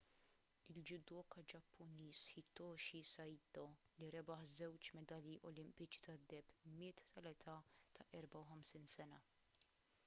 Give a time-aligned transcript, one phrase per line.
[0.75, 3.65] il-judoka ġappuniż hitoshi saito
[3.99, 7.61] li rebaħ żewġ medalji olimpiċi tad-deheb miet tal-età
[8.01, 9.21] ta' 54 sena